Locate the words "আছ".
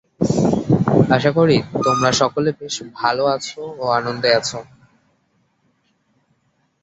3.35-3.45, 4.39-4.49